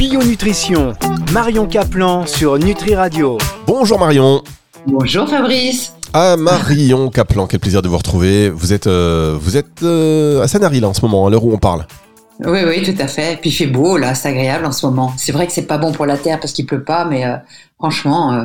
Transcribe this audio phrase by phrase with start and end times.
[0.00, 0.94] Bio Nutrition,
[1.30, 3.36] Marion Caplan sur Nutri Radio.
[3.66, 4.42] Bonjour Marion.
[4.86, 5.92] Bonjour Fabrice.
[6.14, 8.48] Ah Marion Caplan, quel plaisir de vous retrouver.
[8.48, 11.52] Vous êtes, euh, vous êtes euh, à Sanary là en ce moment, à l'heure où
[11.52, 11.84] on parle.
[12.42, 13.38] Oui, oui, tout à fait.
[13.42, 15.12] Puis il fait beau là, c'est agréable en ce moment.
[15.18, 17.36] C'est vrai que c'est pas bon pour la terre parce qu'il pleut pas, mais euh,
[17.78, 18.44] franchement, euh,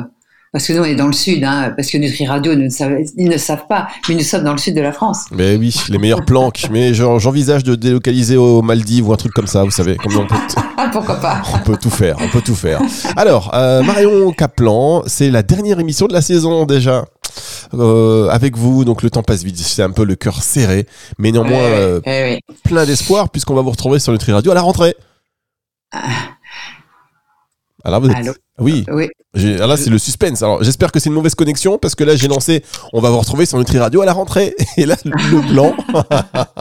[0.52, 2.68] parce que nous on est dans le sud, hein, parce que Nutri Radio, nous ne
[2.70, 5.24] savent- ils ne savent pas, mais nous sommes dans le sud de la France.
[5.32, 6.66] Mais oui, les meilleures planques.
[6.70, 9.96] Mais j'envisage de délocaliser aux Maldives ou un truc comme ça, vous savez.
[9.96, 10.34] Comme on peut,
[10.76, 12.80] Ah, pourquoi pas on peut tout faire, on peut tout faire.
[13.16, 17.04] Alors, euh, Marion Caplan, c'est la dernière émission de la saison déjà.
[17.74, 20.86] Euh, avec vous, donc le temps passe vite, c'est un peu le cœur serré,
[21.18, 22.00] mais néanmoins euh,
[22.64, 24.94] plein d'espoir puisqu'on va vous retrouver sur Nutri Radio à la rentrée.
[27.86, 28.16] Alors vous êtes...
[28.16, 29.08] Allô Oui, Oui.
[29.60, 30.42] ah, là c'est le suspense.
[30.42, 33.18] Alors j'espère que c'est une mauvaise connexion parce que là j'ai lancé, on va vous
[33.20, 34.54] retrouver sur Nutri Radio à la rentrée.
[34.76, 35.72] Et là le blanc,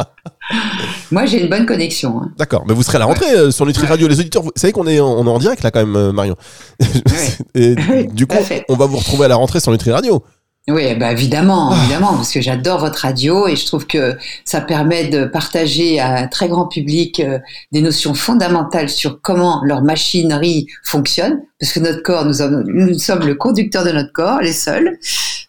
[1.11, 2.19] Moi j'ai une bonne connexion.
[2.21, 2.31] hein.
[2.37, 2.63] d'accord.
[2.67, 4.07] Mais vous serez à la rentrée euh, sur Nutri Radio.
[4.07, 6.11] Les auditeurs, vous savez qu'on est, en- on est en direct là quand même, euh,
[6.11, 6.35] Marion.
[7.55, 7.75] Et
[8.13, 8.37] du coup,
[8.69, 10.23] on va vous retrouver à la rentrée sur Nutri Radio.
[10.67, 11.77] Oui, bah évidemment, Ah.
[11.83, 16.15] évidemment, parce que j'adore votre radio et je trouve que ça permet de partager à
[16.23, 17.37] un très grand public euh,
[17.71, 22.97] des notions fondamentales sur comment leur machinerie fonctionne, parce que notre corps, nous, sommes- nous
[22.97, 24.97] sommes le conducteur de notre corps, les seuls,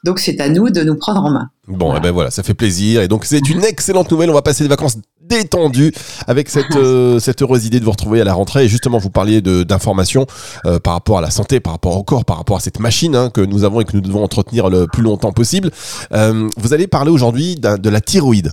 [0.05, 1.48] donc c'est à nous de nous prendre en main.
[1.67, 1.98] Bon, Voilà.
[1.98, 3.00] et ben voilà, ça fait plaisir.
[3.00, 4.28] Et donc c'est une excellente nouvelle.
[4.31, 5.92] On va passer des vacances détendues
[6.27, 8.64] avec cette euh, cette heureuse idée de vous retrouver à la rentrée.
[8.64, 10.27] Et justement, vous parliez d'informations
[10.64, 13.14] euh, par rapport à la santé, par rapport au corps, par rapport à cette machine
[13.14, 15.70] hein, que nous avons et que nous devons entretenir le plus longtemps possible.
[16.12, 18.52] Euh, vous allez parler aujourd'hui de la thyroïde.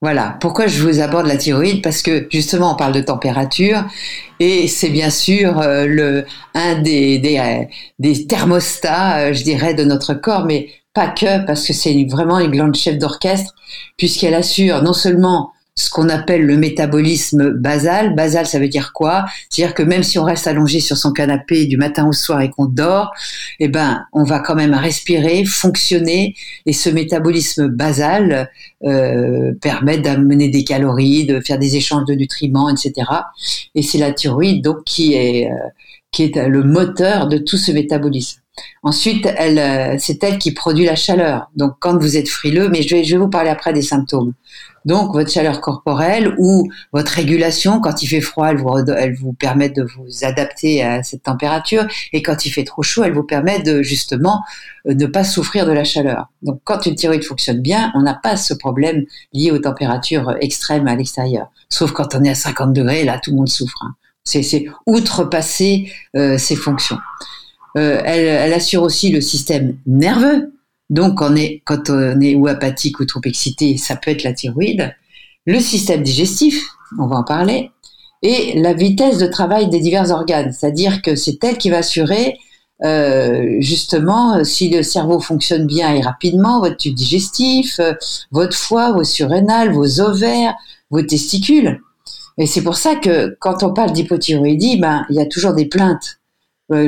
[0.00, 0.36] Voilà.
[0.40, 1.80] Pourquoi je vous aborde la thyroïde?
[1.80, 3.84] Parce que justement, on parle de température
[4.40, 6.24] et c'est bien sûr le
[6.54, 7.68] un des des,
[8.00, 12.50] des thermostats, je dirais, de notre corps, mais pas que, parce que c'est vraiment une
[12.50, 13.54] glande chef d'orchestre,
[13.96, 18.14] puisqu'elle assure non seulement ce qu'on appelle le métabolisme basal.
[18.14, 19.24] Basal, ça veut dire quoi?
[19.48, 22.50] C'est-à-dire que même si on reste allongé sur son canapé du matin au soir et
[22.50, 23.12] qu'on dort,
[23.58, 26.34] eh ben, on va quand même respirer, fonctionner,
[26.66, 28.50] et ce métabolisme basal
[28.84, 32.92] euh, permet d'amener des calories, de faire des échanges de nutriments, etc.
[33.74, 35.56] Et c'est la thyroïde donc qui est euh,
[36.10, 38.42] qui est le moteur de tout ce métabolisme.
[38.82, 41.50] Ensuite, elle, euh, c'est elle qui produit la chaleur.
[41.56, 44.34] Donc, quand vous êtes frileux, mais je vais, je vais vous parler après des symptômes.
[44.84, 49.32] Donc, votre chaleur corporelle ou votre régulation, quand il fait froid, elle vous, elle vous
[49.32, 53.22] permet de vous adapter à cette température, et quand il fait trop chaud, elle vous
[53.22, 54.42] permet de justement
[54.86, 56.28] euh, ne pas souffrir de la chaleur.
[56.42, 60.88] Donc, quand une thyroïde fonctionne bien, on n'a pas ce problème lié aux températures extrêmes
[60.88, 61.48] à l'extérieur.
[61.68, 63.78] Sauf quand on est à 50 degrés, là, tout le monde souffre.
[63.82, 63.94] hein.
[64.24, 66.98] C'est, c'est outrepasser euh, ses fonctions.
[67.76, 70.52] Euh, elle assure aussi le système nerveux.
[70.92, 74.34] Donc, on est, quand on est ou apathique ou trop excité, ça peut être la
[74.34, 74.94] thyroïde.
[75.46, 76.62] Le système digestif,
[76.98, 77.70] on va en parler.
[78.20, 80.52] Et la vitesse de travail des divers organes.
[80.52, 82.36] C'est-à-dire que c'est elle qui va assurer
[82.84, 87.94] euh, justement si le cerveau fonctionne bien et rapidement, votre tube digestif, euh,
[88.30, 90.54] votre foie, vos surrénales, vos ovaires,
[90.90, 91.80] vos testicules.
[92.36, 95.66] Et c'est pour ça que quand on parle d'hypothyroïdie, ben, il y a toujours des
[95.66, 96.18] plaintes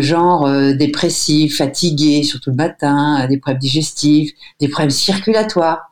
[0.01, 5.91] genre euh, dépressif, fatigué, surtout le matin, euh, des problèmes digestifs, des problèmes circulatoires.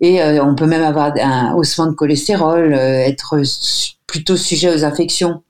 [0.00, 4.72] Et euh, on peut même avoir un haussement de cholestérol, euh, être su- plutôt sujet
[4.72, 5.42] aux infections.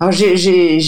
[0.00, 0.36] Alors j'ai-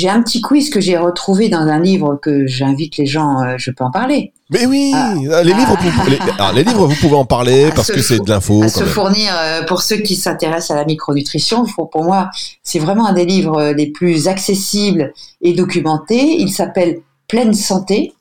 [0.08, 3.70] un petit quiz que j'ai retrouvé dans un livre que j'invite les gens, euh, je
[3.70, 5.14] peux en parler, Mais oui, Ah.
[5.42, 8.28] les livres, vous, les, alors, les livres, vous pouvez en parler parce que c'est de
[8.28, 8.68] l'info.
[8.68, 8.88] se même.
[8.88, 11.64] fournir euh, pour ceux qui s'intéressent à la micronutrition.
[11.74, 12.28] Pour, pour moi,
[12.62, 16.36] c'est vraiment un des livres euh, les plus accessibles et documentés.
[16.40, 18.12] Il s'appelle Pleine santé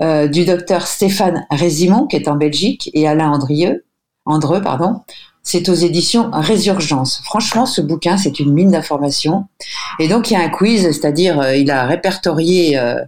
[0.00, 3.84] euh, du docteur Stéphane Résimon qui est en Belgique et Alain Andrieux,
[4.28, 5.00] Andreux, pardon.
[5.42, 7.22] C'est aux éditions Résurgence.
[7.24, 9.46] Franchement, ce bouquin, c'est une mine d'informations.
[9.98, 13.00] Et donc, il y a un quiz, c'est-à-dire, euh, il a répertorié euh,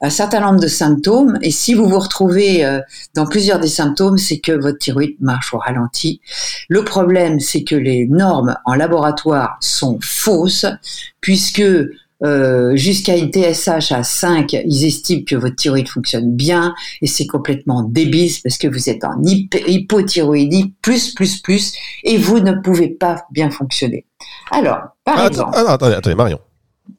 [0.00, 1.38] un certain nombre de symptômes.
[1.42, 2.80] Et si vous vous retrouvez euh,
[3.14, 6.22] dans plusieurs des symptômes, c'est que votre thyroïde marche au ralenti.
[6.70, 10.64] Le problème, c'est que les normes en laboratoire sont fausses,
[11.20, 11.62] puisque
[12.24, 17.26] euh, jusqu'à une TSH à 5, ils estiment que votre thyroïde fonctionne bien, et c'est
[17.26, 21.72] complètement débile parce que vous êtes en hyp- hypothyroïdie plus, plus, plus,
[22.04, 24.06] et vous ne pouvez pas bien fonctionner.
[24.50, 26.38] Alors, par Ah, exemple, ah, attendez, attendez, Marion.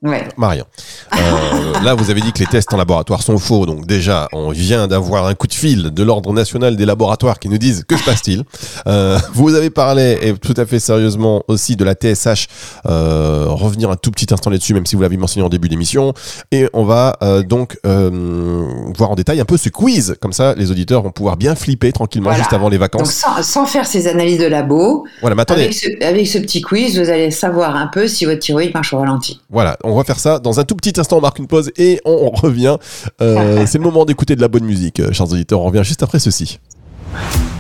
[0.02, 0.66] Ouais, Marion.
[1.14, 3.66] Euh, là, vous avez dit que les tests en laboratoire sont faux.
[3.66, 7.50] Donc déjà, on vient d'avoir un coup de fil de l'Ordre national des laboratoires qui
[7.50, 8.44] nous disent que se passe-t-il.
[8.88, 12.48] Euh, vous avez parlé, et tout à fait sérieusement aussi, de la TSH.
[12.86, 16.14] Euh, revenir un tout petit instant là-dessus, même si vous l'avez mentionné en début d'émission.
[16.52, 20.16] Et on va donc voir en détail un peu ce quiz.
[20.22, 22.40] Comme ça, les auditeurs vont pouvoir bien flipper tranquillement Voilà.
[22.44, 23.12] juste avant les donc vacances.
[23.14, 25.62] sans, sans faire ces analyses de labo, Voilà, mais attendez.
[25.64, 28.94] avec ce, avec ce petit quiz, vous allez savoir un peu si votre thyroïde marche
[28.94, 29.40] au ralenti.
[29.50, 31.18] Voilà, Voilà, on va faire ça dans un tout petit instant.
[31.18, 32.78] On marque une pause et on revient.
[33.22, 35.62] Euh, c'est le moment d'écouter de la bonne musique, euh, chers auditeurs.
[35.62, 36.60] On revient juste après ceci.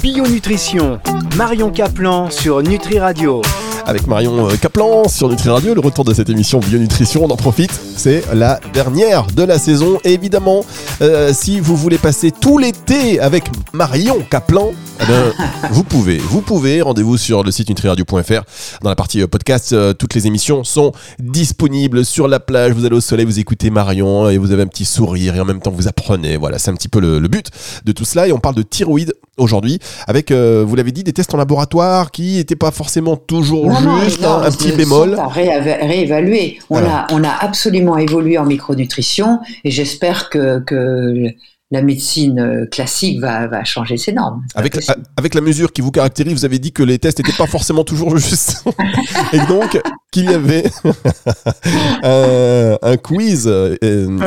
[0.01, 1.00] Bio Nutrition,
[1.38, 3.42] Marion Caplan sur Nutri Radio
[3.86, 5.74] avec Marion euh, Caplan sur Nutri Radio.
[5.74, 7.71] Le retour de cette émission Bio-Nutrition, on en profite.
[7.95, 10.00] C'est la dernière de la saison.
[10.04, 10.65] Et évidemment,
[11.01, 14.71] euh, si vous voulez passer tout l'été avec Marion Caplan,
[15.03, 15.33] eh ben,
[15.71, 16.81] vous pouvez, vous pouvez.
[16.81, 18.79] Rendez-vous sur le site nutriradio.fr.
[18.81, 22.71] Dans la partie euh, podcast, toutes les émissions sont disponibles sur la plage.
[22.71, 25.45] Vous allez au soleil, vous écoutez Marion et vous avez un petit sourire et en
[25.45, 26.38] même temps vous apprenez.
[26.38, 27.50] Voilà, c'est un petit peu le, but
[27.83, 28.27] de tout cela.
[28.27, 32.35] Et on parle de thyroïde aujourd'hui avec, vous l'avez dit, des tests en laboratoire qui
[32.35, 33.71] n'étaient pas forcément toujours
[34.03, 35.15] juste un, petit bémol.
[35.19, 36.59] À réévaluer.
[36.69, 41.33] On, a, on a absolument évolué en micronutrition et j'espère que, que
[41.74, 44.44] la médecine euh, classique va, va changer ses normes.
[44.56, 44.78] Avec,
[45.18, 47.84] avec la mesure qui vous caractérise, vous avez dit que les tests n'étaient pas forcément
[47.84, 48.64] toujours justes.
[49.34, 49.81] et donc,
[50.12, 50.64] qu'il y avait
[52.04, 53.75] un, quiz euh,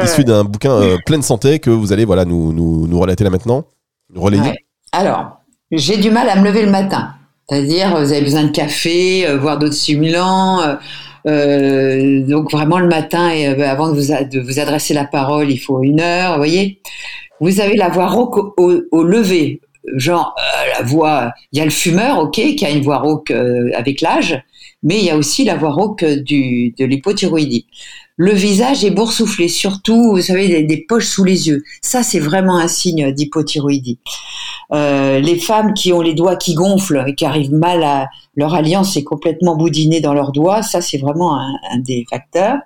[0.05, 3.31] issu d'un bouquin euh, pleine santé que vous allez voilà, nous, nous, nous relater là
[3.31, 3.65] maintenant,
[4.13, 4.53] nous relayer.
[4.93, 5.41] Alors,
[5.71, 7.15] j'ai du mal à me lever le matin.
[7.49, 10.63] C'est-à-dire, vous avez besoin de café, euh, voire d'autres stimulants.
[10.63, 10.75] Euh,
[11.27, 15.59] euh, donc vraiment le matin, et, avant de vous, de vous, adresser la parole, il
[15.59, 16.81] faut une heure, vous voyez.
[17.41, 19.61] Vous avez la voix rauque au, lever,
[19.97, 20.35] genre
[20.77, 21.33] la voix.
[21.53, 23.31] Il y a le fumeur, ok, qui a une voix rauque
[23.75, 24.43] avec l'âge,
[24.83, 27.67] mais il y a aussi la voix rauque du, de l'hypothyroïdie.
[28.19, 31.63] Le visage est boursouflé, surtout, vous savez, des, poches sous les yeux.
[31.83, 33.99] Ça, c'est vraiment un signe d'hypothyroïdie.
[34.73, 38.55] Euh, les femmes qui ont les doigts qui gonflent et qui arrivent mal à leur
[38.55, 42.57] alliance est complètement boudinée dans leurs doigts, ça, c'est vraiment un, des facteurs.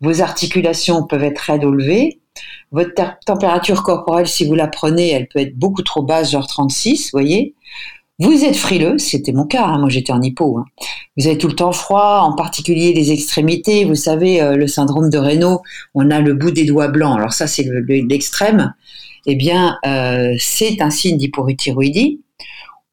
[0.00, 2.20] Vos articulations peuvent être raides au lever.
[2.74, 2.92] Votre
[3.24, 7.10] température corporelle, si vous la prenez, elle peut être beaucoup trop basse, genre 36, vous
[7.12, 7.54] voyez.
[8.18, 10.58] Vous êtes frileux, c'était mon cas, hein, moi j'étais en hypo.
[10.58, 10.64] Hein.
[11.16, 13.84] Vous avez tout le temps froid, en particulier les extrémités.
[13.84, 15.62] Vous savez, euh, le syndrome de Raynaud,
[15.94, 17.16] on a le bout des doigts blancs.
[17.16, 18.74] Alors ça, c'est l'extrême.
[19.26, 22.22] eh bien, euh, c'est un signe d'hypothyroïdie.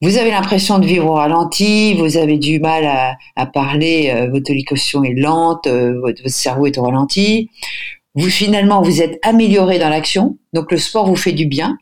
[0.04, 4.51] Vous avez l'impression de vivre au ralenti, vous avez du mal à, parler, euh, votre
[4.51, 7.50] liquation est lente, votre, cerveau est au ralenti.
[8.15, 11.77] Vous finalement, vous êtes amélioré dans l'action, donc le sport vous fait du bien.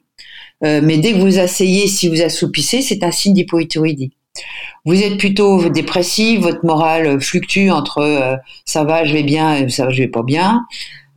[0.63, 4.11] Euh, mais dès que vous asseyez, si vous assoupissez, c'est un signe d'hypothyroïdie.
[4.85, 8.35] Vous êtes plutôt dépressif, votre morale fluctue entre euh,
[8.65, 10.65] ça va, je vais bien, et ça va, je vais pas bien.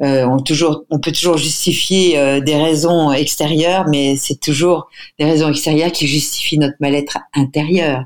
[0.03, 4.89] Euh, on, toujours, on peut toujours justifier euh, des raisons extérieures, mais c'est toujours
[5.19, 8.05] des raisons extérieures qui justifient notre mal-être intérieur.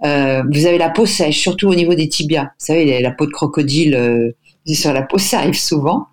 [0.00, 2.44] vous avez la peau sèche, surtout au niveau des tibias.
[2.44, 4.34] Vous savez, la peau de crocodile
[4.66, 6.08] sur la peau, ça arrive souvent.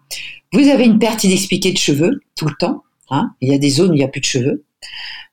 [0.54, 2.84] Vous avez une perte inexpliquée de cheveux tout le temps.
[3.12, 3.32] Hein.
[3.42, 4.64] il y a des zones où il n'y a plus de cheveux.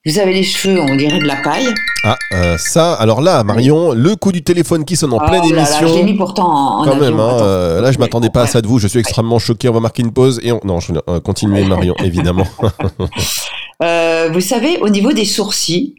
[0.06, 1.74] Vous avez les cheveux, on dirait de la paille.
[2.04, 5.48] Ah, euh, ça, alors là, Marion, le coup du téléphone qui sonne en pleine oh
[5.48, 5.88] émission.
[5.88, 6.46] J'ai mis pourtant
[6.80, 8.78] en, Quand même, hein, euh, là, je m'attendais pas à ça de vous.
[8.78, 9.68] Je suis extrêmement choqué.
[9.68, 10.60] On va marquer une pause et on...
[10.62, 12.46] non, je euh, continuer, Marion, évidemment.
[13.80, 15.96] vous savez, au niveau des sourcils,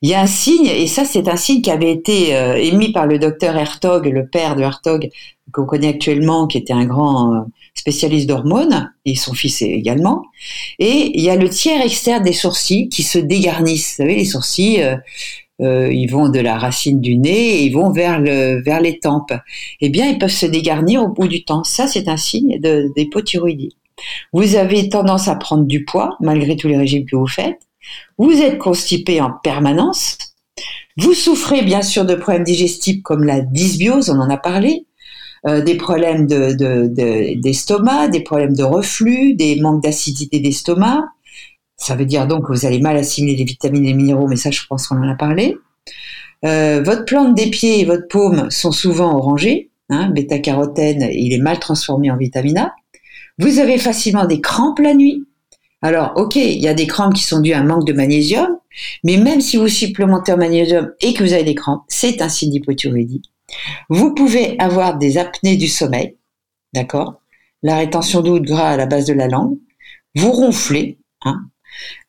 [0.00, 2.30] il y a un signe, et ça, c'est un signe qui avait été
[2.66, 5.10] émis par le docteur Hertog, le père de Hertog,
[5.52, 10.22] qu'on connaît actuellement, qui était un grand spécialiste d'hormones, et son fils également.
[10.78, 13.92] Et il y a le tiers externe des sourcils qui se dégarnissent.
[13.92, 14.96] Vous savez, les sourcils, euh,
[15.60, 18.98] euh, ils vont de la racine du nez et ils vont vers, le, vers les
[18.98, 19.32] tempes.
[19.80, 21.64] Eh bien, ils peuvent se dégarnir au bout du temps.
[21.64, 22.60] Ça, c'est un signe
[22.96, 23.76] d'hypothyroïdie.
[24.32, 27.60] Vous avez tendance à prendre du poids, malgré tous les régimes que vous faites.
[28.16, 30.16] Vous êtes constipé en permanence.
[30.96, 34.86] Vous souffrez bien sûr de problèmes digestifs comme la dysbiose, on en a parlé.
[35.46, 41.04] Euh, des problèmes d'estomac, de, des problèmes de reflux, des manques d'acidité d'estomac.
[41.76, 44.36] Ça veut dire donc que vous allez mal assimiler les vitamines et les minéraux, mais
[44.36, 45.56] ça, je pense qu'on en a parlé.
[46.44, 49.70] Euh, votre plante des pieds et votre paume sont souvent orangées.
[49.88, 52.74] Hein, bêta-carotène, il est mal transformé en vitamine A.
[53.38, 55.24] Vous avez facilement des crampes la nuit.
[55.82, 58.58] Alors, ok, il y a des crampes qui sont dues à un manque de magnésium,
[59.02, 62.28] mais même si vous supplémentez en magnésium et que vous avez des crampes, c'est un
[62.28, 63.22] signe d'hypothyroïdie.
[63.88, 66.16] Vous pouvez avoir des apnées du sommeil,
[66.74, 67.20] d'accord
[67.62, 69.58] La rétention d'eau de gras à la base de la langue.
[70.14, 71.46] Vous ronflez, hein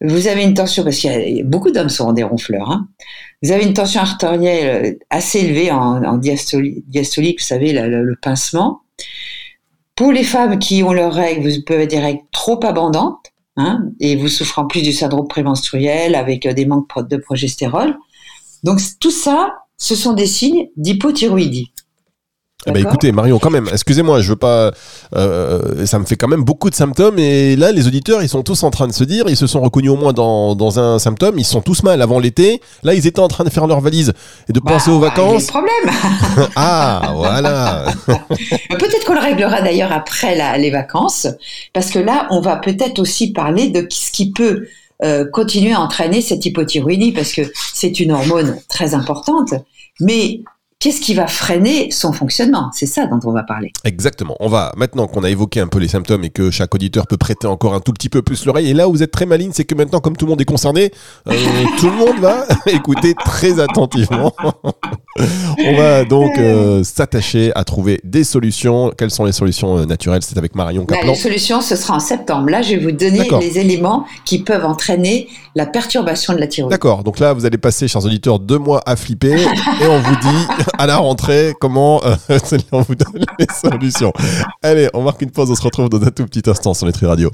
[0.01, 2.87] vous avez une tension, parce a beaucoup d'hommes sont des ronfleurs, hein
[3.43, 8.81] vous avez une tension artérielle euh, assez élevée en, diastolique, vous savez, le, pincement.
[9.95, 13.83] Pour les femmes qui ont leurs règles, vous pouvez avoir des règles trop abondantes, hein,
[13.99, 17.97] et vous souffrez en plus du syndrome prémenstruel avec euh, des manques de progestérone.
[18.63, 21.71] Donc tout ça, ce sont des signes d'hypothyroïdie.
[22.67, 24.71] Eh ben écoutez, Marion, quand même, excusez-moi, je veux pas.
[25.15, 27.17] Euh, ça me fait quand même beaucoup de symptômes.
[27.17, 29.61] Et là, les auditeurs, ils sont tous en train de se dire, ils se sont
[29.61, 31.39] reconnus au moins dans, dans un symptôme.
[31.39, 32.61] Ils sont tous mal avant l'été.
[32.83, 34.13] Là, ils étaient en train de faire leur valise
[34.47, 35.41] et de Bah, penser aux vacances.
[35.41, 36.49] le problème.
[36.55, 37.85] ah, voilà.
[38.69, 41.25] peut-être qu'on le réglera d'ailleurs après la- les vacances,
[41.73, 44.67] parce que là, on va peut-être aussi parler de ce qui peut
[45.03, 47.41] euh, continuer à entraîner cette hypothyroïdie, parce que
[47.73, 49.53] c'est une hormone très importante,
[49.99, 50.41] mais
[50.81, 52.69] qu'est-ce qui va freiner son fonctionnement?
[52.73, 53.71] C'est ça dont on va parler.
[53.85, 54.35] Exactement.
[54.41, 57.15] On va, maintenant qu'on a évoqué un peu les symptômes et que chaque auditeur peut
[57.17, 59.51] prêter encore un tout petit peu plus l'oreille, et là où vous êtes très maligne,
[59.53, 60.91] c'est que maintenant, comme tout le monde est concerné,
[61.29, 61.33] euh,
[61.79, 64.33] tout le monde va écouter très attentivement.
[65.65, 68.91] On va donc euh, s'attacher à trouver des solutions.
[68.97, 70.23] Quelles sont les solutions euh, naturelles?
[70.23, 71.11] C'est avec Marion Bah, Kaplan.
[71.11, 72.49] les solutions, ce sera en septembre.
[72.49, 76.71] Là, je vais vous donner les éléments qui peuvent entraîner la perturbation de la thyroïde.
[76.71, 80.15] D'accord, donc là vous allez passer, chers auditeurs, deux mois à flipper et on vous
[80.15, 80.47] dit
[80.77, 82.15] à la rentrée comment euh,
[82.71, 84.13] on vous donne les solutions.
[84.61, 87.05] Allez, on marque une pause, on se retrouve dans un tout petit instant sur Nutri
[87.05, 87.31] Radio.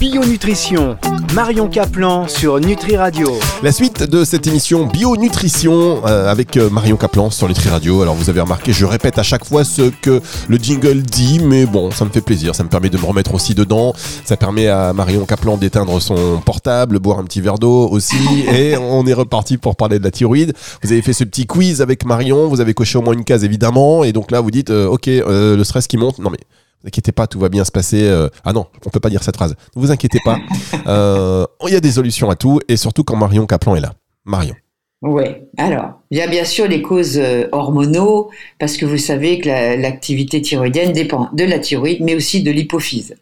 [0.00, 0.96] Bio Nutrition,
[1.34, 3.38] Marion Caplan sur Nutri Radio.
[3.62, 8.00] La suite de cette émission Bio Nutrition euh, avec euh, Marion Caplan sur Nutri Radio.
[8.00, 11.66] Alors vous avez remarqué, je répète à chaque fois ce que le jingle dit, mais
[11.66, 13.92] bon, ça me fait plaisir, ça me permet de me remettre aussi dedans.
[14.24, 18.16] Ça permet à Marion Caplan d'éteindre son portable, boire un petit verre d'eau aussi,
[18.54, 20.54] et on est reparti pour parler de la thyroïde.
[20.82, 23.44] Vous avez fait ce petit quiz avec Marion, vous avez coché au moins une case
[23.44, 26.40] évidemment, et donc là vous dites, euh, ok, euh, le stress qui monte, non mais
[26.82, 28.02] vous inquiétez pas, tout va bien se passer.
[28.02, 29.54] euh, Ah non, on peut pas dire cette phrase.
[29.76, 30.38] Ne vous inquiétez pas.
[30.86, 33.92] Euh, Il y a des solutions à tout, et surtout quand Marion Caplan est là.
[34.24, 34.54] Marion.
[35.02, 35.24] Oui,
[35.56, 39.48] alors, il y a bien sûr les causes euh, hormonaux, parce que vous savez que
[39.48, 43.14] la- l'activité thyroïdienne dépend de la thyroïde, mais aussi de l'hypophyse.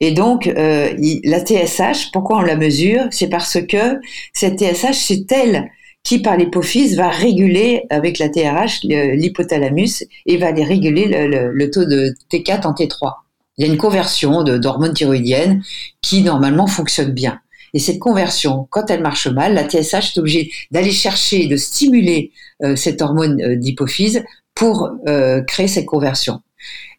[0.00, 0.94] Et donc, euh,
[1.24, 3.02] la TSH, pourquoi on la mesure?
[3.10, 4.00] C'est parce que
[4.32, 5.68] cette TSH, c'est elle
[6.06, 11.84] qui, par l'hypophyse, va réguler avec la TRH l'hypothalamus et va aller réguler le, taux
[11.84, 13.14] de T4 en T3.
[13.58, 15.64] Il y a une conversion d'hormones thyroïdiennes
[16.02, 17.40] qui, normalement, fonctionne bien.
[17.74, 22.30] Et cette conversion, quand elle marche mal, la TSH est obligée d'aller chercher, de stimuler
[22.62, 24.22] euh, cette hormone euh, d'hypophyse
[24.54, 26.40] pour euh, créer cette conversion.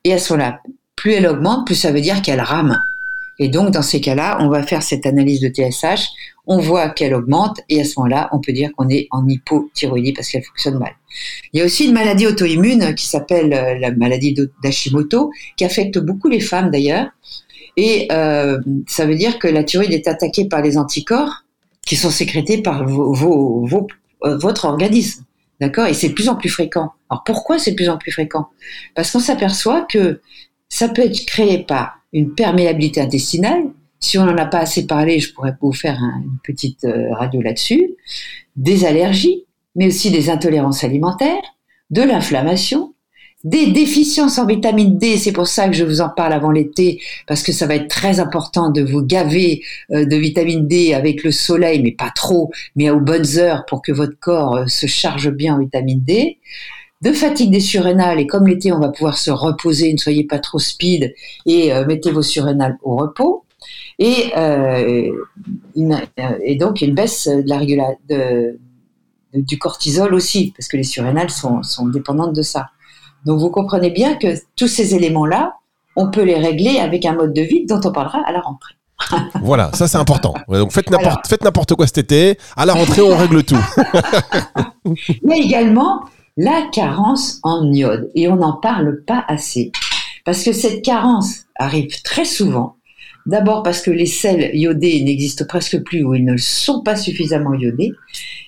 [0.04, 0.60] Et à ce moment-là,
[0.98, 2.78] plus elle augmente, plus ça veut dire qu'elle rame.
[3.40, 6.10] Et donc, dans ces cas-là, on va faire cette analyse de TSH,
[6.48, 10.14] on voit qu'elle augmente, et à ce moment-là, on peut dire qu'on est en hypothyroïdie
[10.14, 10.94] parce qu'elle fonctionne mal.
[11.52, 16.00] Il y a aussi une maladie auto-immune qui s'appelle euh, la maladie d'Hashimoto, qui affecte
[16.00, 17.08] beaucoup les femmes d'ailleurs.
[17.76, 21.44] Et euh, ça veut dire que la thyroïde est attaquée par les anticorps
[21.86, 25.24] qui sont sécrétés par euh, votre organisme.
[25.60, 25.88] D'accord?
[25.88, 26.92] Et c'est de plus en plus fréquent.
[27.10, 28.48] Alors pourquoi c'est de plus en plus fréquent?
[28.96, 30.22] Parce qu'on s'aperçoit que
[30.70, 33.64] ça peut être créé par une perméabilité intestinale.
[34.00, 37.14] Si on n'en a pas assez parlé, je pourrais vous faire un- une petite euh,
[37.14, 37.96] radio là-dessus.
[38.56, 39.46] Des allergies,
[39.76, 41.44] mais aussi des intolérances alimentaires,
[41.90, 42.94] de l'inflammation,
[43.44, 45.18] des déficiences en vitamine D.
[45.18, 47.88] C'est pour ça que je vous en parle avant l'été, parce que ça va être
[47.88, 52.52] très important de vous gaver euh, de vitamine D avec le soleil, mais pas trop,
[52.76, 56.40] mais aux bonnes heures pour que votre corps euh, se charge bien en vitamine D.
[57.02, 60.40] De fatigue des surrénales, et comme l'été, on va pouvoir se reposer, ne soyez pas
[60.40, 61.14] trop speed
[61.46, 63.44] et euh, mettez vos surrénales au repos.
[64.00, 65.12] Et, euh,
[65.76, 68.60] une- euh, et donc une baisse de la régula de,
[69.34, 72.68] de- du cortisol aussi, parce que les surrénales sont, sont dépendantes de ça.
[73.26, 75.54] Donc vous comprenez bien que tous ces éléments-là,
[75.96, 78.74] on peut les régler avec un mode de vie dont on parlera à la rentrée.
[79.44, 80.34] Voilà, ça c'est important.
[80.48, 82.38] Donc faites n'importe faites n'importe quoi cet été.
[82.56, 83.64] À la rentrée, on règle tout.
[85.24, 86.02] mais également
[86.38, 88.10] la carence en iode.
[88.16, 89.72] Et on n'en parle pas assez.
[90.24, 92.76] Parce que cette carence arrive très souvent.
[93.26, 97.54] D'abord parce que les sels iodés n'existent presque plus ou ils ne sont pas suffisamment
[97.54, 97.92] iodés.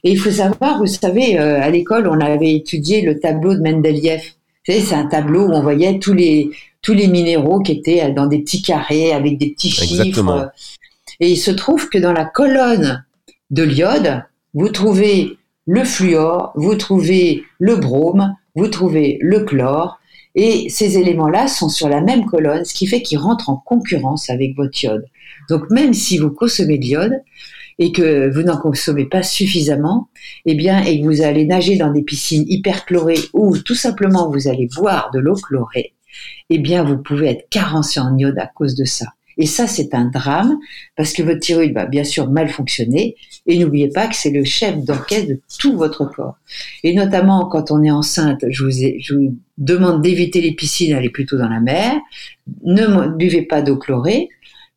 [0.06, 3.60] Et il faut savoir, vous savez, euh, à l'école, on avait étudié le tableau de
[3.60, 4.22] Mendeleïev.
[4.66, 8.40] C'est un tableau où on voyait tous les, tous les minéraux qui étaient dans des
[8.40, 10.52] petits carrés avec des petits chiffres.
[11.20, 13.04] Et il se trouve que dans la colonne
[13.50, 15.39] de l'iode, vous trouvez
[15.72, 20.00] le fluor, vous trouvez le brome, vous trouvez le chlore,
[20.34, 24.32] et ces éléments-là sont sur la même colonne, ce qui fait qu'ils rentrent en concurrence
[24.32, 25.06] avec votre iode.
[25.48, 27.22] Donc même si vous consommez de l'iode
[27.78, 30.10] et que vous n'en consommez pas suffisamment,
[30.48, 34.48] eh bien, et que vous allez nager dans des piscines hyperchlorées ou tout simplement vous
[34.48, 35.94] allez boire de l'eau chlorée,
[36.50, 39.06] eh bien, vous pouvez être carencé en iode à cause de ça.
[39.42, 40.58] Et ça, c'est un drame
[40.96, 43.16] parce que votre thyroïde va bien sûr mal fonctionner.
[43.48, 46.38] Et n'oubliez pas que c'est le chef d'orchestre de tout votre corps.
[46.84, 50.94] Et notamment quand on est enceinte, je vous, ai- je vous demande d'éviter les piscines,
[50.94, 51.94] allez plutôt dans la mer.
[52.64, 54.30] Ne buvez pas d'eau chlorée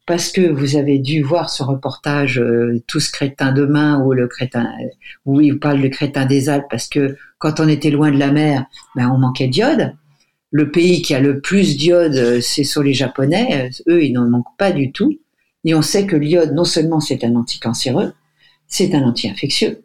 [0.07, 4.69] parce que vous avez dû voir ce reportage euh, Tous crétins demain ou le crétin
[5.27, 8.31] où il parle le crétin des Alpes parce que quand on était loin de la
[8.31, 8.65] mer,
[8.97, 9.93] ben on manquait d'iode.
[10.53, 13.71] Le pays qui a le plus d'iode, c'est sur les Japonais.
[13.89, 15.19] Eux, ils n'en manquent pas du tout.
[15.65, 18.13] Et on sait que l'iode, non seulement c'est un anticancéreux,
[18.67, 19.83] c'est un anti-infectieux.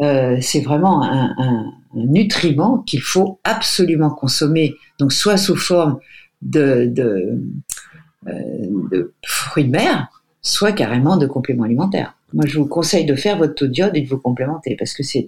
[0.00, 5.98] Euh, c'est vraiment un, nutriment qu'il faut absolument consommer, donc soit sous forme
[6.42, 10.08] de, euh, de fruits de mer,
[10.42, 12.14] soit carrément de compléments alimentaires.
[12.34, 15.02] Moi, je vous conseille de faire votre taux d'iode et de vous complémenter parce que
[15.02, 15.26] c'est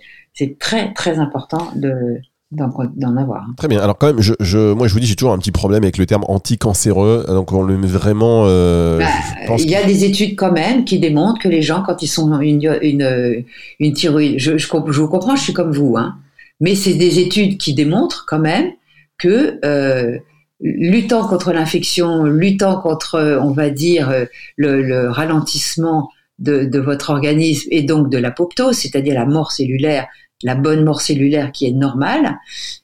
[0.58, 3.46] très très important de, d'en avoir.
[3.56, 3.80] Très bien.
[3.80, 5.98] Alors quand même, je, je, moi je vous dis, j'ai toujours un petit problème avec
[5.98, 7.24] le terme anticancéreux.
[7.28, 8.44] Donc on le met vraiment.
[8.46, 12.02] Euh, bah, il y a des études quand même qui démontrent que les gens, quand
[12.02, 13.44] ils sont une une,
[13.80, 16.16] une thyroïde, je, je, je, vous comprends, je suis comme vous, hein.
[16.60, 18.72] Mais c'est des études qui démontrent quand même
[19.18, 20.18] que euh,
[20.60, 24.12] luttant contre l'infection, luttant contre, on va dire,
[24.56, 30.06] le, le ralentissement de, de, votre organisme et donc de l'apoptose, c'est-à-dire la mort cellulaire
[30.42, 32.38] la bonne mort cellulaire qui est normale,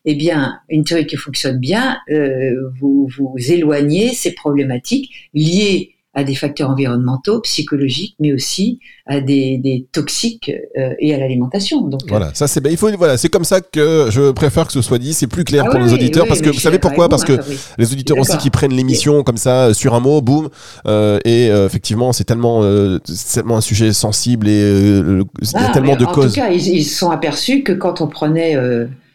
[0.04, 6.25] eh bien, une théorie qui fonctionne bien, euh, vous vous éloignez ces problématiques liées à
[6.25, 11.83] des facteurs environnementaux, psychologiques, mais aussi à des, des toxiques euh, et à l'alimentation.
[11.83, 14.80] Donc voilà, ça c'est il faut voilà, c'est comme ça que je préfère que ce
[14.80, 17.09] soit dit, c'est plus clair ah pour nos auditeurs parce que vous savez pourquoi?
[17.09, 17.38] Parce que
[17.78, 20.49] les auditeurs aussi qui prennent l'émission comme ça euh, sur un mot, boum,
[20.87, 22.62] euh, et euh, effectivement c'est tellement
[23.33, 26.26] tellement un sujet sensible et il y a ah, tellement de causes.
[26.26, 28.56] En tout cas, ils, ils sont aperçus que quand on prenait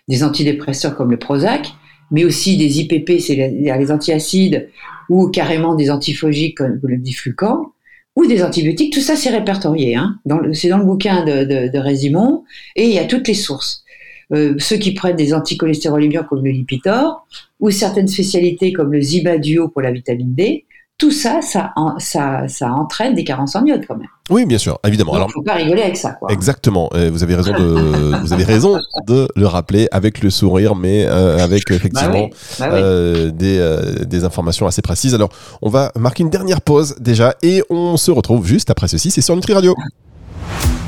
[0.07, 1.71] des antidépresseurs comme le Prozac,
[2.11, 4.67] mais aussi des IPP, c'est les, les antiacides
[5.09, 7.73] ou carrément des antiphogiques comme le diflucan,
[8.15, 9.95] ou des antibiotiques, tout ça c'est répertorié.
[9.95, 10.19] Hein.
[10.53, 12.43] C'est dans le bouquin de, Résimon,
[12.75, 13.83] et il y a toutes les sources.
[14.31, 17.25] Euh, ceux qui prennent des anticholestérolémiants comme le Lipitor,
[17.59, 20.65] ou certaines spécialités comme le Zibaduo pour la vitamine D,
[20.99, 24.09] tout ça, ça, ça, ça entraîne des carences en iode quand même.
[24.29, 25.15] Oui, bien sûr, évidemment.
[25.15, 26.11] Il ne faut pas rigoler avec ça.
[26.11, 26.29] Quoi.
[26.31, 26.89] Exactement.
[26.93, 28.77] vous avez raison de, vous avez raison
[29.07, 32.29] de le rappeler avec le sourire, mais euh, avec bah effectivement
[32.59, 35.15] bah euh, des, euh, des informations assez précises.
[35.15, 35.29] Alors,
[35.61, 39.09] on va marquer une dernière pause déjà, et on se retrouve juste après ceci.
[39.09, 39.75] C'est sur Nutri Radio.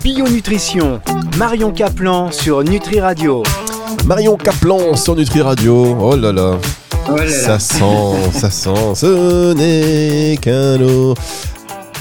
[0.03, 0.99] Bio Nutrition,
[1.37, 3.43] Marion Caplan sur Nutri Radio.
[4.05, 5.97] Marion Caplan sur Nutri Radio.
[5.99, 6.57] Oh là là.
[7.09, 11.13] Oh ça sent, ça sent, ce n'est qu'un eau.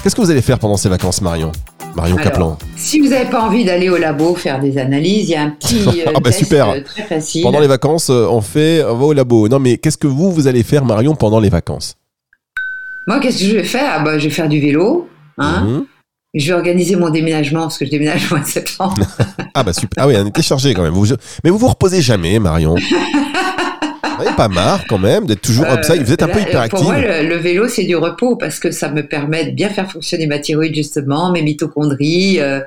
[0.03, 1.53] Qu'est-ce que vous allez faire pendant ces vacances, Marion?
[1.95, 2.57] Marion Kaplan.
[2.77, 5.51] Si vous n'avez pas envie d'aller au labo faire des analyses, il y a un
[5.51, 6.71] petit euh, ah bah test super.
[6.71, 7.43] Euh, très facile.
[7.43, 9.49] Pendant les vacances, euh, on fait, on va au labo.
[9.49, 11.97] Non, mais qu'est-ce que vous, vous allez faire, Marion, pendant les vacances?
[13.07, 13.93] Moi, qu'est-ce que je vais faire?
[13.97, 15.09] Ah bah, Je vais faire du vélo.
[15.39, 15.87] Hein mhm.
[16.33, 18.95] Je vais organiser mon déménagement parce que je déménage au mois de septembre.
[19.55, 20.05] ah bah super.
[20.05, 20.95] Ah oui, on était chargé quand même.
[21.43, 22.77] Mais vous vous reposez jamais, Marion?
[24.37, 26.79] Pas marre quand même d'être toujours comme ça Vous êtes un peu hyperactif.
[26.79, 29.91] Pour moi, le, vélo, c'est du repos parce que ça me permet de bien faire
[29.91, 32.41] fonctionner ma thyroïde, justement, mes mitochondries.
[32.41, 32.61] Euh,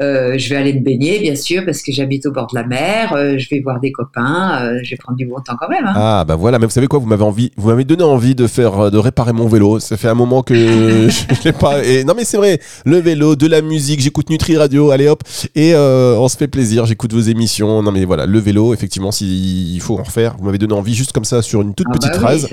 [0.00, 2.66] euh, je vais aller me baigner, bien sûr, parce que j'habite au bord de la
[2.66, 3.12] mer.
[3.14, 4.80] Euh, je vais voir des copains.
[4.82, 5.84] je vais prendre du bon temps quand même.
[5.86, 5.94] Hein.
[5.96, 6.58] Ah, bah voilà.
[6.58, 6.98] Mais vous savez quoi?
[6.98, 9.80] Vous m'avez envie, vous m'avez donné envie de faire, de réparer mon vélo.
[9.80, 10.54] Ça fait un moment que
[11.08, 11.84] je l'ai pas.
[11.84, 12.60] Et non, mais c'est vrai.
[12.84, 14.00] Le vélo, de la musique.
[14.00, 14.90] J'écoute Nutri Radio.
[14.90, 15.22] Allez hop.
[15.54, 16.86] Et on se fait plaisir.
[16.86, 17.82] J'écoute vos émissions.
[17.82, 18.26] Non, mais voilà.
[18.26, 20.36] Le vélo, effectivement, s'il faut en refaire.
[20.38, 22.48] Vous m'avez donné envie juste comme ça sur une toute ah petite bah phrase.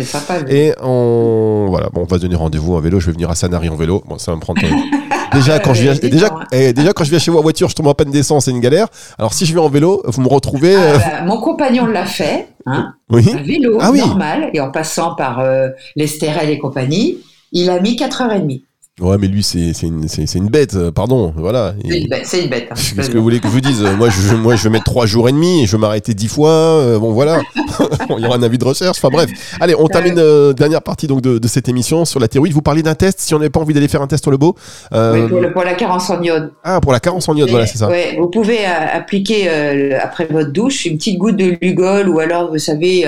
[0.47, 2.99] et on, voilà, bon, on va se donner rendez-vous en vélo.
[2.99, 4.03] Je vais venir à Sanary en vélo.
[4.08, 4.62] Bon, ça va me prendre.
[5.34, 7.75] déjà quand je viens, déjà, eh, déjà quand je viens chez vous en voiture, je
[7.75, 8.88] tombe en panne d'essence, c'est une galère.
[9.17, 10.75] Alors si je vais en vélo, vous me retrouvez.
[10.75, 13.25] Ah, euh, bah, mon compagnon l'a fait, hein, oui.
[13.34, 17.17] un vélo ah normal, et en passant par euh, l'Estérel et compagnie,
[17.51, 18.62] il a mis 4h30.
[19.01, 21.34] Ouais, mais lui, c'est une, une bête, euh, pardon.
[21.36, 21.75] Voilà.
[22.23, 22.69] C'est une bête.
[22.71, 22.75] Hein.
[22.95, 23.81] Qu'est-ce que vous voulez que je vous dise?
[23.97, 26.29] Moi, je, moi, je vais mettre trois jours et demi et je vais m'arrêter dix
[26.29, 26.49] fois.
[26.49, 27.41] Euh, bon, voilà.
[28.17, 28.97] Il y aura un avis de recherche.
[28.97, 29.29] Enfin, bref.
[29.60, 32.51] Allez, on termine euh, dernière partie donc, de, de, cette émission sur la théorie.
[32.51, 33.19] Vous parlez d'un test.
[33.19, 34.55] Si on n'avait pas envie d'aller faire un test sur le beau.
[34.93, 36.53] Oui, pour, pour, la carence en iode.
[36.63, 37.89] Ah, pour la carence en iode, voilà, c'est ça.
[37.89, 39.49] Ouais, vous pouvez appliquer
[39.93, 43.05] après votre douche une petite goutte de Lugol ou alors, vous savez,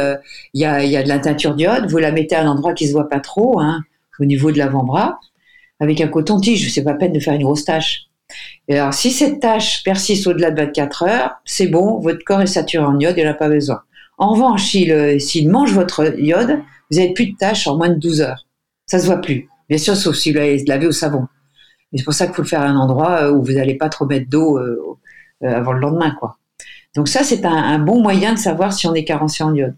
[0.54, 1.90] il y, a, y a de la teinture d'iode.
[1.90, 3.80] Vous la mettez à un endroit qui se voit pas trop, hein,
[4.20, 5.18] au niveau de l'avant-bras
[5.80, 8.08] avec un coton-tige, c'est pas peine de faire une grosse tâche.
[8.68, 12.48] Et alors, si cette tâche persiste au-delà de 24 heures, c'est bon, votre corps est
[12.48, 13.82] saturé en iode, il n'en a pas besoin.
[14.18, 16.60] En revanche, s'il mange votre iode,
[16.90, 18.46] vous n'avez plus de tâches en moins de 12 heures.
[18.86, 19.48] Ça se voit plus.
[19.70, 21.28] Bien sûr, sauf si vous l'avez lavé au savon.
[21.94, 23.90] c'est pour ça qu'il faut le faire à un endroit euh, où vous n'allez pas
[23.90, 24.98] trop mettre d'eau euh,
[25.44, 26.38] euh, avant le lendemain, quoi.
[26.96, 29.76] Donc ça, c'est un, bon moyen de savoir si on est carencé en iode.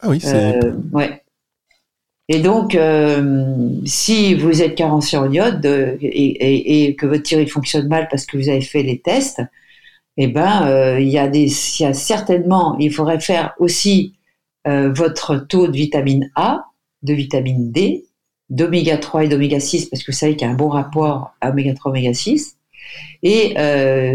[0.00, 0.58] Ah oui, c'est...
[0.92, 1.22] ouais.
[2.28, 5.64] Et donc, euh, si vous êtes carencé en iode
[6.02, 9.40] et, que votre thyroïde fonctionne mal parce que vous avez fait les tests,
[10.18, 14.14] eh ben, euh, il y a des, y a certainement, il faudrait faire aussi
[14.66, 16.66] euh, votre taux de vitamine A,
[17.02, 18.04] de vitamine D,
[18.50, 21.32] d'oméga 3 et d'oméga 6 parce que vous savez qu'il y a un bon rapport
[21.40, 22.56] à oméga 3 oméga 6
[23.22, 23.54] et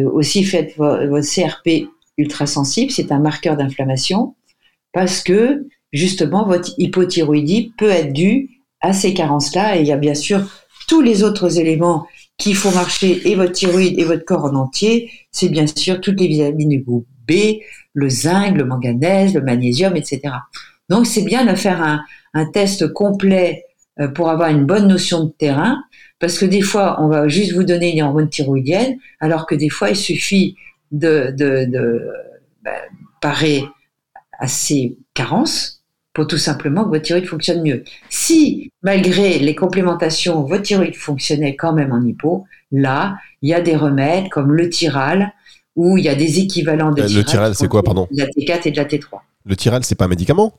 [0.05, 4.35] aussi faites votre CRP ultra sensible, c'est un marqueur d'inflammation
[4.91, 8.49] parce que justement, votre hypothyroïdie peut être due
[8.81, 9.77] à ces carences-là.
[9.77, 10.41] Et il y a bien sûr
[10.87, 15.11] tous les autres éléments qui font marcher et votre thyroïde et votre corps en entier.
[15.31, 17.59] C'est bien sûr toutes les vitamines du groupe B,
[17.93, 20.21] le zinc, le manganèse, le magnésium, etc.
[20.89, 21.81] Donc c'est bien de faire
[22.33, 23.63] un, test complet
[23.99, 25.83] euh, pour avoir une bonne notion de terrain,
[26.19, 29.69] parce que des fois, on va juste vous donner une hormone thyroïdienne, alors que des
[29.69, 30.55] fois, il suffit
[30.91, 31.33] de
[32.63, 32.73] ben,
[33.21, 33.63] parer
[34.39, 35.82] à ces carences
[36.13, 37.83] pour tout simplement que votre thyroïde fonctionne mieux.
[38.09, 43.61] Si, malgré les complémentations, votre thyroïde fonctionnait quand même en hypo, là, il y a
[43.61, 45.33] des remèdes comme le Tyral,
[45.75, 48.25] où il y a des équivalents de Euh, Le Tyral, c'est quoi, pardon De la
[48.27, 49.19] T4 et de la T3.
[49.45, 50.53] Le Tyral, c'est pas un médicament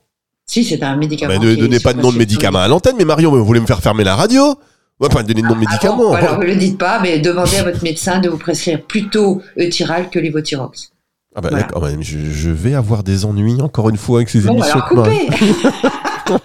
[0.45, 1.33] Si, c'est un médicament.
[1.39, 3.65] Mais ne donnez pas de nom de médicament à l'antenne, mais Marion, vous voulez me
[3.65, 4.55] faire fermer la radio
[4.99, 5.97] On va pas donner de nom de Ah médicament.
[5.97, 9.41] bon, alors, ne le dites pas, mais demandez à votre médecin de vous prescrire plutôt
[9.57, 10.91] Euthyral que Levothyrox.
[11.35, 11.95] Ah bah, Voilà.
[11.97, 14.79] mais je, je vais avoir des ennuis encore une fois avec ces Bon, émissions.
[14.79, 15.27] alors de Marie.
[15.27, 16.39] coupez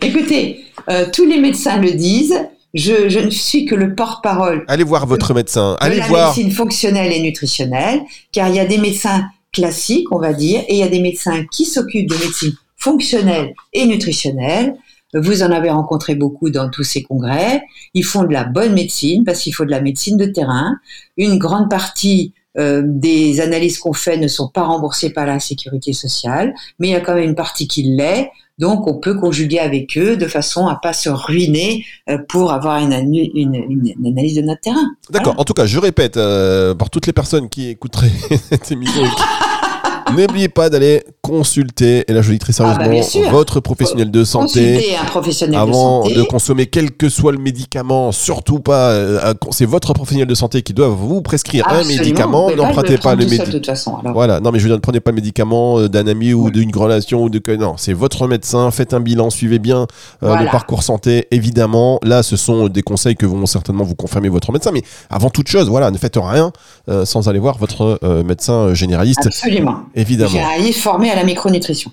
[0.06, 2.38] Écoutez, euh, tous les médecins le disent,
[2.74, 5.72] je, je ne suis que le porte-parole Allez voir votre médecin.
[5.72, 6.28] de Allez la voir.
[6.34, 8.00] médecine fonctionnelle et nutritionnelle,
[8.32, 11.00] car il y a des médecins classiques, on va dire, et il y a des
[11.00, 14.74] médecins qui s'occupent de médecine fonctionnelle et nutritionnelle.
[15.14, 17.62] Vous en avez rencontré beaucoup dans tous ces congrès.
[17.92, 20.76] Ils font de la bonne médecine parce qu'il faut de la médecine de terrain.
[21.18, 25.92] Une grande partie euh, des analyses qu'on fait ne sont pas remboursées par la sécurité
[25.92, 28.30] sociale, mais il y a quand même une partie qui l'est.
[28.58, 32.78] Donc, on peut conjuguer avec eux de façon à pas se ruiner euh, pour avoir
[32.78, 34.90] une, anu- une- une- une analyse de notre terrain.
[35.10, 35.34] D'accord.
[35.38, 38.10] En tout cas, je répète euh, pour toutes les personnes qui écouteraient
[38.50, 39.02] cette émission.
[40.16, 44.10] N'oubliez pas d'aller consulter, et là je le dis très Ah bah, sérieusement, votre professionnel
[44.10, 44.74] de santé.
[44.74, 46.14] Consultez un professionnel Avant de santé.
[46.16, 50.62] de consommer quel que soit le médicament, surtout pas, euh, c'est votre professionnel de santé
[50.62, 52.50] qui doit vous prescrire un médicament.
[52.50, 53.46] vous N'empruntez pas le médicament.
[53.52, 53.96] de toute façon.
[53.98, 56.32] Alors, Voilà, non mais je veux dire, ne prenez pas le médicament euh, d'un ami
[56.34, 56.50] ou Ouais.
[56.50, 59.86] d'une relation ou de non, c'est votre médecin, faites un bilan, suivez bien euh,
[60.22, 60.42] Voilà.
[60.42, 62.00] le parcours santé, évidemment.
[62.02, 65.48] Là, ce sont des conseils que vont certainement vous confirmer votre médecin, mais avant toute
[65.48, 66.50] chose, voilà, ne faites rien
[66.88, 69.82] euh, sans aller voir votre médecin généraliste, absolument.
[69.94, 70.30] évidemment.
[70.30, 71.92] Généraliste formé à la micronutrition.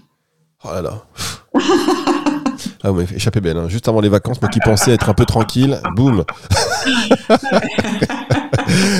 [0.63, 1.03] Oh là là.
[2.82, 3.67] Ah, vous m'avez échapper belle, hein.
[3.67, 6.23] juste avant les vacances, moi qui pensais être un peu tranquille, boum.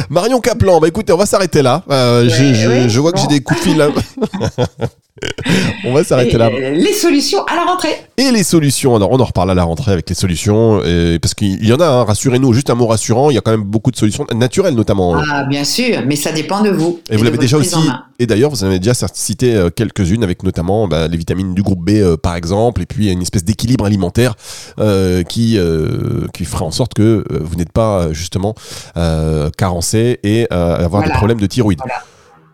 [0.10, 1.84] Marion Caplan, bah écoutez, on va s'arrêter là.
[1.90, 3.88] Euh, je, Ouais, je- ouais, je vois que j'ai des coups de fil là.
[5.86, 6.50] on va s'arrêter là.
[6.50, 7.96] Les solutions à la rentrée.
[8.18, 11.34] Et les solutions, alors on en reparle à la rentrée avec les solutions, et- parce
[11.34, 13.64] qu'il y en a, hein, rassurez-nous, juste un mot rassurant, il y a quand même
[13.64, 15.16] beaucoup de solutions, naturelles notamment.
[15.32, 17.00] Ah, bien sûr, mais ça dépend de vous.
[17.10, 17.78] Et vous l'avez déjà aussi,
[18.20, 21.62] et d'ailleurs vous en avez déjà cité euh, quelques-unes avec notamment bah, les vitamines du
[21.64, 24.36] groupe B euh, par exemple, et puis une espèce d'équilibre alimentaire
[24.80, 28.56] euh, qui, euh, qui fera en sorte que vous n'êtes pas justement
[29.58, 31.80] carencé et avoir des problèmes de thyroïde.
[31.80, 32.04] Voilà.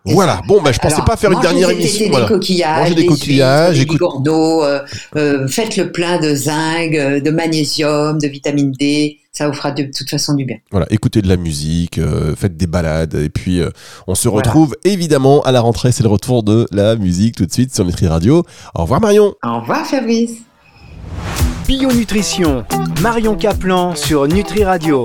[0.05, 2.07] Voilà, bon, bah, je pensais Alors, pas faire une mangez dernière des émission.
[2.09, 2.25] Voilà.
[2.27, 4.79] Des coquillages, Mangez des des coquillages, écoute- bigorneaux, euh,
[5.15, 9.19] euh, faites le plein de zinc, euh, de magnésium, de vitamine D.
[9.31, 10.57] Ça vous fera de toute façon du bien.
[10.71, 13.69] Voilà, écoutez de la musique, euh, faites des balades, et puis euh,
[14.07, 14.47] on se Voilà.
[14.47, 15.91] retrouve évidemment à la rentrée.
[15.91, 18.43] C'est le retour de la musique tout de suite sur Nutri Radio.
[18.75, 19.33] Au revoir Marion.
[19.43, 20.31] Au revoir Fabrice.
[21.67, 22.63] Bio Nutrition,
[23.01, 25.03] Marion Caplan sur Nutri Radio.